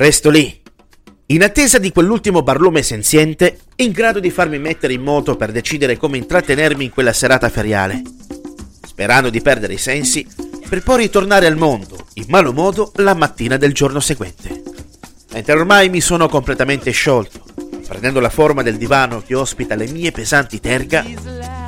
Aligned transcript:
Resto 0.00 0.30
lì, 0.30 0.58
in 1.26 1.42
attesa 1.42 1.76
di 1.76 1.92
quell'ultimo 1.92 2.42
barlume 2.42 2.82
senziente, 2.82 3.58
in 3.76 3.90
grado 3.90 4.18
di 4.18 4.30
farmi 4.30 4.58
mettere 4.58 4.94
in 4.94 5.02
moto 5.02 5.36
per 5.36 5.52
decidere 5.52 5.98
come 5.98 6.16
intrattenermi 6.16 6.84
in 6.84 6.90
quella 6.90 7.12
serata 7.12 7.50
feriale, 7.50 8.00
sperando 8.80 9.28
di 9.28 9.42
perdere 9.42 9.74
i 9.74 9.76
sensi 9.76 10.26
per 10.70 10.82
poi 10.82 11.02
ritornare 11.02 11.44
al 11.44 11.58
mondo, 11.58 12.06
in 12.14 12.24
malo 12.28 12.54
modo, 12.54 12.92
la 12.94 13.12
mattina 13.12 13.58
del 13.58 13.74
giorno 13.74 14.00
seguente. 14.00 14.62
Mentre 15.32 15.52
ormai 15.52 15.90
mi 15.90 16.00
sono 16.00 16.30
completamente 16.30 16.92
sciolto, 16.92 17.44
prendendo 17.86 18.20
la 18.20 18.30
forma 18.30 18.62
del 18.62 18.78
divano 18.78 19.20
che 19.20 19.34
ospita 19.34 19.74
le 19.74 19.86
mie 19.86 20.12
pesanti 20.12 20.60
terga, 20.60 21.04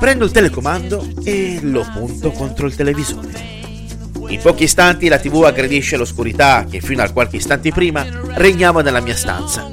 prendo 0.01 0.25
il 0.25 0.31
telecomando 0.31 1.07
e 1.23 1.59
lo 1.61 1.87
punto 1.93 2.31
contro 2.31 2.67
il 2.67 2.75
televisore. 2.75 3.62
In 4.33 4.41
pochi 4.41 4.63
istanti 4.63 5.09
la 5.09 5.19
TV 5.19 5.45
aggredisce 5.45 5.99
l'oscurità 5.99 6.65
che 6.65 6.81
fino 6.81 7.03
a 7.03 7.11
qualche 7.11 7.37
istante 7.37 7.71
prima 7.71 8.03
regnava 8.31 8.81
nella 8.81 9.03
mia 9.03 9.15
stanza 9.15 9.71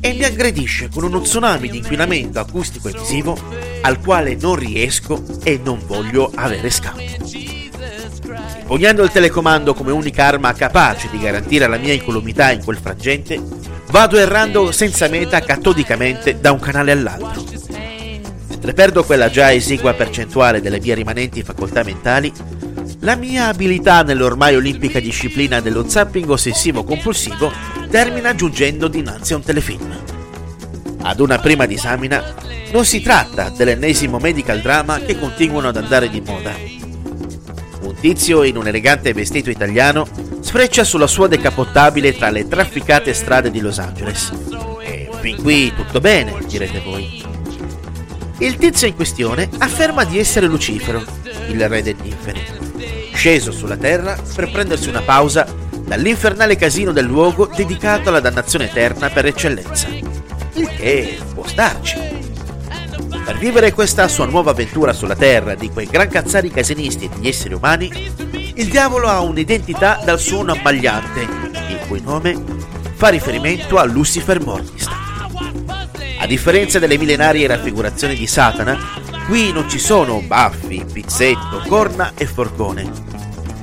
e 0.00 0.14
mi 0.14 0.24
aggredisce 0.24 0.88
con 0.88 1.04
uno 1.04 1.20
tsunami 1.20 1.68
di 1.68 1.76
inquinamento 1.76 2.40
acustico 2.40 2.88
e 2.88 2.92
visivo 2.92 3.38
al 3.82 4.00
quale 4.00 4.34
non 4.34 4.54
riesco 4.54 5.22
e 5.44 5.60
non 5.62 5.82
voglio 5.86 6.32
avere 6.34 6.70
scampo. 6.70 7.02
Impugnando 8.60 9.02
il 9.02 9.10
telecomando 9.10 9.74
come 9.74 9.92
unica 9.92 10.24
arma 10.24 10.54
capace 10.54 11.10
di 11.10 11.18
garantire 11.18 11.66
la 11.66 11.76
mia 11.76 11.92
incolumità 11.92 12.50
in 12.50 12.64
quel 12.64 12.78
frangente, 12.78 13.38
vado 13.90 14.16
errando 14.16 14.72
senza 14.72 15.06
meta 15.08 15.40
catodicamente 15.40 16.40
da 16.40 16.50
un 16.50 16.60
canale 16.60 16.92
all'altro. 16.92 17.44
Mentre 18.48 18.72
perdo 18.72 19.04
quella 19.04 19.28
già 19.28 19.52
esigua 19.52 19.92
percentuale 19.92 20.62
delle 20.62 20.80
mie 20.80 20.94
rimanenti 20.94 21.42
facoltà 21.42 21.82
mentali, 21.82 22.32
la 23.00 23.14
mia 23.16 23.46
abilità 23.46 24.02
nell'ormai 24.02 24.56
olimpica 24.56 25.00
disciplina 25.00 25.60
dello 25.60 25.88
zapping 25.88 26.28
ossessivo 26.28 26.84
compulsivo 26.84 27.52
termina 27.90 28.34
giungendo 28.34 28.88
dinanzi 28.88 29.32
a 29.32 29.36
un 29.36 29.42
telefilm. 29.42 29.96
Ad 31.02 31.20
una 31.20 31.38
prima 31.38 31.66
disamina 31.66 32.34
non 32.72 32.84
si 32.84 33.00
tratta 33.00 33.50
dell'ennesimo 33.50 34.18
medical 34.18 34.60
drama 34.60 34.98
che 34.98 35.18
continuano 35.18 35.68
ad 35.68 35.76
andare 35.76 36.10
di 36.10 36.20
moda 36.20 36.78
un 37.88 37.94
tizio 37.94 38.42
in 38.42 38.56
un 38.56 38.66
elegante 38.66 39.12
vestito 39.12 39.50
italiano 39.50 40.06
sfreccia 40.40 40.84
sulla 40.84 41.06
sua 41.06 41.28
decapottabile 41.28 42.16
tra 42.16 42.30
le 42.30 42.46
trafficate 42.46 43.14
strade 43.14 43.50
di 43.50 43.60
Los 43.60 43.78
Angeles. 43.78 44.32
E 44.82 45.08
fin 45.20 45.40
qui 45.42 45.72
tutto 45.74 46.00
bene, 46.00 46.34
direte 46.46 46.80
voi. 46.80 47.27
Il 48.40 48.56
tizio 48.56 48.86
in 48.86 48.94
questione 48.94 49.48
afferma 49.58 50.04
di 50.04 50.16
essere 50.18 50.46
Lucifero, 50.46 51.02
il 51.48 51.68
re 51.68 51.82
degli 51.82 52.06
inferi, 52.06 52.40
sceso 53.12 53.50
sulla 53.50 53.76
terra 53.76 54.16
per 54.34 54.50
prendersi 54.52 54.88
una 54.88 55.00
pausa 55.00 55.44
dall'infernale 55.84 56.54
casino 56.54 56.92
del 56.92 57.04
luogo 57.04 57.46
dedicato 57.46 58.10
alla 58.10 58.20
dannazione 58.20 58.66
eterna 58.66 59.08
per 59.08 59.26
eccellenza. 59.26 59.88
Il 59.88 60.68
che 60.68 61.18
può 61.34 61.44
starci. 61.44 61.98
Per 63.24 63.38
vivere 63.38 63.72
questa 63.72 64.06
sua 64.06 64.26
nuova 64.26 64.52
avventura 64.52 64.92
sulla 64.92 65.16
Terra 65.16 65.54
di 65.54 65.70
quei 65.70 65.86
gran 65.86 66.08
cazzari 66.08 66.50
casinisti 66.50 67.08
degli 67.08 67.26
esseri 67.26 67.54
umani, 67.54 67.90
il 68.54 68.68
diavolo 68.68 69.08
ha 69.08 69.20
un'identità 69.20 70.00
dal 70.04 70.20
suono 70.20 70.52
ammagliante, 70.52 71.20
il 71.20 71.78
cui 71.88 72.00
nome 72.00 72.40
fa 72.94 73.08
riferimento 73.08 73.78
a 73.78 73.84
Lucifer 73.84 74.40
Mortis. 74.40 74.97
A 76.18 76.26
differenza 76.26 76.78
delle 76.78 76.98
millenarie 76.98 77.46
raffigurazioni 77.46 78.14
di 78.14 78.26
Satana, 78.26 78.76
qui 79.26 79.52
non 79.52 79.68
ci 79.68 79.78
sono 79.78 80.20
baffi, 80.20 80.84
pizzetto, 80.90 81.62
corna 81.66 82.12
e 82.16 82.26
forcone. 82.26 82.90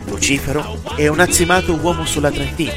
Lucifero 0.05 0.81
è 0.95 1.07
un 1.07 1.19
azzimato 1.19 1.75
uomo 1.75 2.05
sulla 2.05 2.31
trentina, 2.31 2.73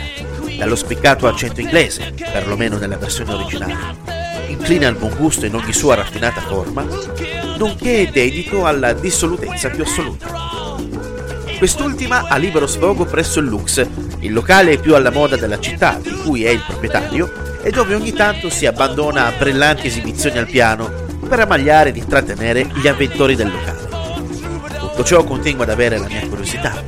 dallo 0.57 0.77
spiccato 0.77 1.27
accento 1.27 1.61
inglese, 1.61 2.15
perlomeno 2.33 2.77
nella 2.77 2.97
versione 2.97 3.33
originale 3.35 4.27
inclina 4.49 4.89
al 4.89 4.97
buon 4.97 5.15
gusto 5.17 5.47
in 5.47 5.55
ogni 5.55 5.73
sua 5.73 5.95
raffinata 5.95 6.41
forma, 6.41 6.85
nonché 7.57 8.11
dedito 8.13 8.67
alla 8.67 8.93
dissolutezza 8.93 9.71
più 9.71 9.83
assoluta. 9.83 10.27
Quest'ultima 11.57 12.27
ha 12.29 12.37
libero 12.37 12.67
sfogo 12.67 13.05
presso 13.05 13.41
il 13.41 13.47
Lux, 13.47 13.87
il 14.21 14.33
locale 14.33 14.79
più 14.79 14.95
alla 14.95 15.11
moda 15.11 15.37
della 15.37 15.59
città, 15.59 15.99
di 16.03 16.11
cui 16.23 16.45
è 16.45 16.51
il 16.51 16.63
proprietario, 16.67 17.33
e 17.63 17.71
dove 17.71 17.95
ogni 17.95 18.13
tanto 18.13 18.51
si 18.51 18.67
abbandona 18.67 19.27
a 19.27 19.33
brillanti 19.33 19.87
esibizioni 19.87 20.39
al 20.39 20.47
piano 20.47 20.91
per 21.29 21.41
ammagliare 21.41 21.91
ed 21.91 21.97
intrattenere 21.97 22.69
gli 22.75 22.89
avventori 22.89 23.35
del 23.35 23.51
locale. 23.51 23.89
Tutto 24.79 25.05
ciò 25.05 25.25
continua 25.25 25.65
ad 25.65 25.71
avere 25.71 25.99
la 25.99 26.07
mia 26.07 26.27
curiosità. 26.27 26.83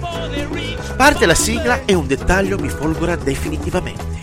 Parte 0.96 1.26
la 1.26 1.34
sigla 1.34 1.82
e 1.84 1.94
un 1.94 2.06
dettaglio 2.06 2.58
mi 2.58 2.68
folgora 2.68 3.16
definitivamente. 3.16 4.18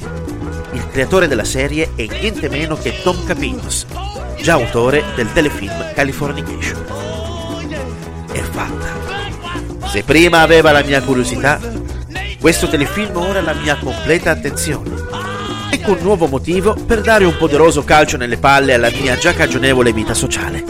Il 0.72 0.88
creatore 0.90 1.28
della 1.28 1.44
serie 1.44 1.92
è 1.96 2.06
niente 2.06 2.50
meno 2.50 2.76
che 2.76 3.02
Tom 3.02 3.26
Capinos, 3.26 3.86
già 4.42 4.54
autore 4.54 5.04
del 5.16 5.32
telefilm 5.34 5.94
Californication. 5.94 6.86
È 8.32 8.40
fatta. 8.40 9.88
Se 9.88 10.04
prima 10.04 10.42
aveva 10.42 10.72
la 10.72 10.84
mia 10.84 11.02
curiosità, 11.02 11.60
questo 12.40 12.68
telefilm 12.68 13.16
ora 13.16 13.42
la 13.42 13.54
mia 13.54 13.78
completa 13.78 14.32
attenzione. 14.32 14.97
Ecco 15.88 16.00
un 16.00 16.04
nuovo 16.04 16.28
motivo 16.28 16.74
per 16.74 17.00
dare 17.00 17.24
un 17.24 17.38
poderoso 17.38 17.86
calcio 17.86 18.18
nelle 18.18 18.36
palle 18.36 18.74
alla 18.74 18.92
mia 18.92 19.16
già 19.16 19.34
cagionevole 19.34 19.94
vita 19.94 20.14
sociale. 20.14 20.62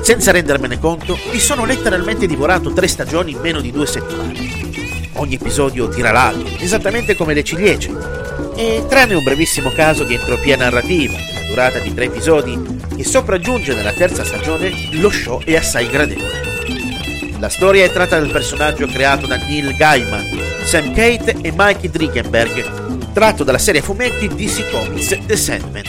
Senza 0.00 0.30
rendermene 0.30 0.78
conto, 0.78 1.18
mi 1.30 1.38
sono 1.38 1.66
letteralmente 1.66 2.26
divorato 2.26 2.72
tre 2.72 2.88
stagioni 2.88 3.32
in 3.32 3.40
meno 3.40 3.60
di 3.60 3.70
due 3.70 3.84
settimane. 3.84 5.10
Ogni 5.16 5.34
episodio 5.34 5.90
tira 5.90 6.10
l'altro, 6.10 6.56
esattamente 6.58 7.14
come 7.16 7.34
le 7.34 7.44
ciliegie, 7.44 7.94
e 8.56 8.82
tranne 8.88 9.14
un 9.14 9.22
brevissimo 9.22 9.72
caso 9.72 10.04
di 10.04 10.14
entropia 10.14 10.56
narrativa, 10.56 11.18
la 11.18 11.46
durata 11.46 11.78
di 11.78 11.92
tre 11.92 12.06
episodi, 12.06 12.58
che 12.96 13.04
sopraggiunge 13.04 13.74
nella 13.74 13.92
terza 13.92 14.24
stagione, 14.24 14.72
lo 14.92 15.10
show 15.10 15.42
è 15.44 15.54
assai 15.56 15.86
gradevole. 15.86 17.36
La 17.38 17.50
storia 17.50 17.84
è 17.84 17.92
tratta 17.92 18.18
dal 18.18 18.30
personaggio 18.30 18.86
creato 18.86 19.26
da 19.26 19.36
Neil 19.36 19.76
Gaiman, 19.76 20.24
Sam 20.64 20.94
Kate 20.94 21.36
e 21.42 21.52
Mikey 21.54 21.90
Dringenberg, 21.90 22.88
tratto 23.12 23.44
dalla 23.44 23.58
serie 23.58 23.80
a 23.80 23.84
fumetti 23.84 24.28
DC 24.28 24.70
Comics 24.70 25.18
The 25.26 25.36
Sandman. 25.36 25.82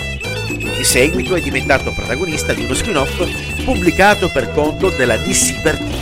Di 0.48 0.84
seguito 0.84 1.36
è 1.36 1.42
diventato 1.42 1.92
protagonista 1.94 2.54
di 2.54 2.64
uno 2.64 2.74
spin-off 2.74 3.64
pubblicato 3.64 4.30
per 4.30 4.52
conto 4.54 4.90
della 4.90 5.18
DC 5.18 5.62
Vertigo. 5.62 6.00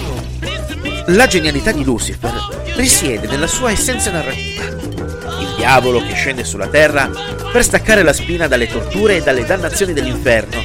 La 1.08 1.28
genialità 1.28 1.72
di 1.72 1.84
Lucifer 1.84 2.34
risiede 2.76 3.28
nella 3.28 3.48
sua 3.48 3.72
essenza 3.72 4.12
narrativa 4.12 4.70
diavolo 5.60 6.02
che 6.02 6.14
scende 6.14 6.46
sulla 6.46 6.68
terra 6.68 7.10
per 7.52 7.64
staccare 7.64 8.02
la 8.02 8.14
spina 8.14 8.48
dalle 8.48 8.68
torture 8.68 9.18
e 9.18 9.22
dalle 9.22 9.46
dannazioni 9.46 9.92
dell'inferno, 9.92 10.64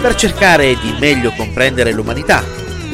per 0.00 0.14
cercare 0.14 0.78
di 0.80 0.96
meglio 0.98 1.30
comprendere 1.36 1.92
l'umanità, 1.92 2.42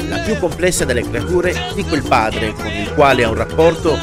la 0.09 0.19
più 0.19 0.37
complessa 0.39 0.85
delle 0.85 1.09
creature 1.09 1.55
di 1.75 1.85
quel 1.85 2.03
padre 2.03 2.53
con 2.53 2.67
il 2.67 2.93
quale 2.95 3.23
ha 3.23 3.29
un 3.29 3.37
rapporto 3.37 3.97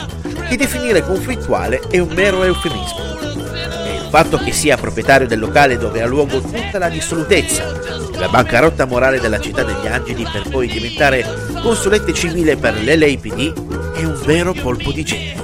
che 0.53 0.57
definire 0.57 1.01
conflittuale 1.01 1.81
è 1.89 1.97
un 1.97 2.09
mero 2.13 2.43
eufemismo. 2.43 3.17
E 3.85 3.95
il 3.95 4.07
fatto 4.09 4.37
che 4.37 4.51
sia 4.51 4.77
proprietario 4.77 5.25
del 5.25 5.39
locale 5.39 5.77
dove 5.77 6.01
ha 6.01 6.05
luogo 6.05 6.41
tutta 6.41 6.77
la 6.77 6.89
dissolutezza, 6.89 7.71
la 8.17 8.27
bancarotta 8.29 8.85
morale 8.85 9.19
della 9.19 9.39
città 9.39 9.63
degli 9.63 9.87
angeli 9.87 10.27
per 10.31 10.47
poi 10.49 10.67
diventare 10.67 11.25
consulente 11.59 12.13
civile 12.13 12.55
per 12.55 12.75
l'LAPD 12.79 13.95
è 13.95 14.03
un 14.03 14.21
vero 14.23 14.53
colpo 14.53 14.91
di 14.91 15.03
genio. 15.03 15.41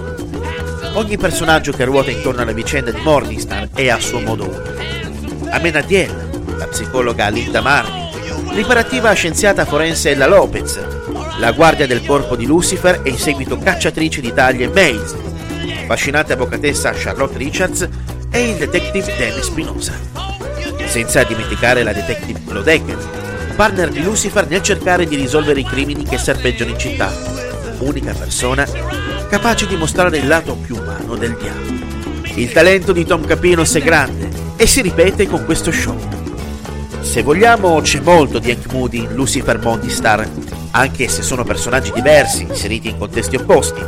Ogni 0.94 1.18
personaggio 1.18 1.72
che 1.72 1.86
ruota 1.86 2.12
intorno 2.12 2.42
alla 2.42 2.52
vicenda 2.52 2.92
di 2.92 3.02
Morningstar 3.02 3.70
è 3.74 3.90
a 3.90 4.00
suo 4.00 4.20
modo 4.20 4.44
unico. 4.44 5.50
Amenadiel, 5.50 6.56
la 6.58 6.68
psicologa 6.68 7.30
Linda 7.30 7.62
Marni, 7.62 8.10
l'iperativa 8.52 9.12
scienziata 9.14 9.66
forense 9.66 10.12
Ella 10.12 10.28
Lopez, 10.28 10.99
la 11.40 11.54
guardia 11.54 11.88
del 11.88 12.06
corpo 12.06 12.36
di 12.36 12.46
Lucifer 12.46 13.00
e 13.02 13.10
in 13.10 13.18
seguito 13.18 13.58
cacciatrice 13.58 14.20
di 14.20 14.34
taglie 14.34 14.68
Maze, 14.68 15.18
l'affascinante 15.64 16.34
avvocatessa 16.34 16.92
Charlotte 16.94 17.38
Richards 17.38 17.88
e 18.30 18.50
il 18.50 18.58
detective 18.58 19.16
Dennis 19.18 19.46
Spinoza. 19.46 19.94
Senza 20.86 21.24
dimenticare 21.24 21.84
la 21.84 21.94
detective 21.94 22.42
Flo 22.46 22.62
Decker, 22.62 22.98
partner 23.56 23.90
di 23.90 24.04
Lucifer 24.04 24.48
nel 24.50 24.62
cercare 24.62 25.06
di 25.06 25.16
risolvere 25.16 25.62
i 25.62 25.66
crimini 25.66 26.04
che 26.04 26.18
serpeggiano 26.18 26.72
in 26.72 26.78
città, 26.78 27.10
unica 27.80 28.14
persona 28.14 28.68
capace 29.30 29.66
di 29.66 29.78
mostrare 29.78 30.18
il 30.18 30.28
lato 30.28 30.56
più 30.56 30.76
umano 30.76 31.16
del 31.16 31.38
diavolo. 31.38 31.88
Il 32.36 32.52
talento 32.52 32.92
di 32.92 33.06
Tom 33.06 33.26
Capinos 33.26 33.74
è 33.76 33.82
grande 33.82 34.30
e 34.58 34.68
si 34.68 34.82
ripete 34.82 35.26
con 35.28 35.46
questo 35.46 35.72
show. 35.72 35.98
Se 37.00 37.24
vogliamo 37.24 37.80
c'è 37.80 38.02
molto 38.02 38.40
di 38.40 38.52
Hank 38.52 38.72
Moody 38.74 39.04
in 39.04 39.14
Lucifer 39.14 39.58
Mondistar, 39.58 40.28
anche 40.72 41.08
se 41.08 41.22
sono 41.24 41.44
personaggi 41.44 41.92
diversi, 41.92 42.44
inseriti 42.44 42.90
in 42.90 42.98
contesti 42.98 43.36
opposti, 43.36 43.82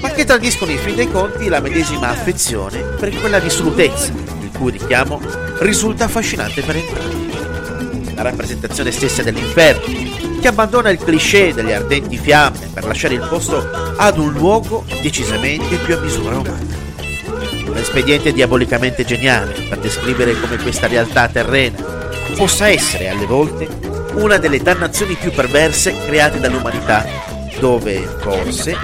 ma 0.00 0.10
che 0.10 0.24
tradiscono 0.24 0.70
in 0.70 0.78
fin 0.78 0.94
dei 0.94 1.10
conti 1.10 1.48
la 1.48 1.60
medesima 1.60 2.08
affezione 2.08 2.80
per 2.80 3.18
quella 3.18 3.38
dissolutezza, 3.38 4.12
il 4.40 4.50
cui 4.56 4.72
richiamo 4.72 5.20
risulta 5.58 6.04
affascinante 6.04 6.62
per 6.62 6.76
entrambi. 6.76 8.14
La 8.14 8.22
rappresentazione 8.22 8.90
stessa 8.90 9.22
dell'inferno, 9.22 10.38
che 10.40 10.48
abbandona 10.48 10.90
il 10.90 10.98
cliché 10.98 11.52
delle 11.52 11.74
ardenti 11.74 12.16
fiamme 12.16 12.70
per 12.72 12.84
lasciare 12.84 13.14
il 13.14 13.26
posto 13.28 13.68
ad 13.96 14.18
un 14.18 14.32
luogo 14.32 14.84
decisamente 15.02 15.76
più 15.76 15.94
a 15.96 16.00
misura 16.00 16.36
umana. 16.36 16.76
Un 17.66 17.76
espediente 17.76 18.32
diabolicamente 18.32 19.04
geniale 19.04 19.52
per 19.68 19.78
descrivere 19.78 20.38
come 20.40 20.56
questa 20.56 20.86
realtà 20.86 21.28
terrena 21.28 21.96
possa 22.36 22.68
essere 22.68 23.08
alle 23.08 23.26
volte 23.26 23.87
una 24.18 24.36
delle 24.38 24.60
dannazioni 24.60 25.14
più 25.14 25.30
perverse 25.30 25.96
create 26.06 26.40
dall'umanità, 26.40 27.04
dove 27.60 28.00
forse 28.20 28.76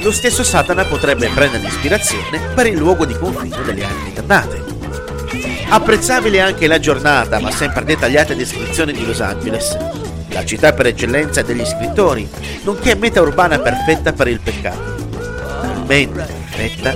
lo 0.00 0.12
stesso 0.12 0.44
Satana 0.44 0.84
potrebbe 0.84 1.28
prendere 1.28 1.66
ispirazione 1.66 2.40
per 2.54 2.66
il 2.66 2.76
luogo 2.76 3.04
di 3.04 3.14
confino 3.14 3.62
delle 3.62 3.84
anime 3.84 4.12
dannate. 4.12 4.64
Apprezzabile 5.68 6.40
anche 6.40 6.68
la 6.68 6.78
giornata, 6.78 7.40
ma 7.40 7.50
sempre 7.50 7.84
dettagliata 7.84 8.34
descrizione 8.34 8.92
di 8.92 9.04
Los 9.04 9.20
Angeles, 9.20 9.76
la 10.28 10.44
città 10.44 10.72
per 10.72 10.86
eccellenza 10.86 11.42
degli 11.42 11.64
scrittori, 11.64 12.28
nonché 12.62 12.94
meta 12.94 13.20
urbana 13.20 13.58
perfetta 13.58 14.12
per 14.12 14.28
il 14.28 14.40
peccato. 14.40 14.94
Talmente 15.60 16.26
perfetta 16.50 16.94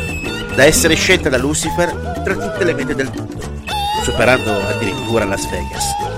da 0.54 0.64
essere 0.64 0.94
scelta 0.94 1.28
da 1.28 1.38
Lucifer 1.38 2.20
tra 2.22 2.34
tutte 2.34 2.64
le 2.64 2.74
mete 2.74 2.94
del 2.94 3.10
mondo, 3.14 3.40
superando 4.04 4.52
addirittura 4.68 5.24
Las 5.24 5.48
Vegas. 5.50 6.09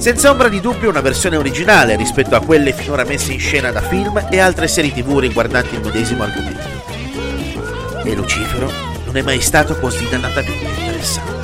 Senza 0.00 0.30
ombra 0.30 0.48
di 0.48 0.60
dubbio 0.60 0.88
una 0.88 1.02
versione 1.02 1.36
originale 1.36 1.94
rispetto 1.94 2.34
a 2.34 2.40
quelle 2.40 2.72
finora 2.72 3.04
messe 3.04 3.34
in 3.34 3.38
scena 3.38 3.70
da 3.70 3.82
film 3.82 4.28
e 4.30 4.38
altre 4.38 4.66
serie 4.66 4.92
tv 4.92 5.18
riguardanti 5.18 5.74
il 5.74 5.82
medesimo 5.82 6.22
argomento. 6.22 6.66
E 8.02 8.14
Lucifero 8.14 8.72
non 9.04 9.18
è 9.18 9.20
mai 9.20 9.42
stato 9.42 9.76
così 9.78 10.08
dannatamente 10.08 10.64
interessante. 10.64 11.39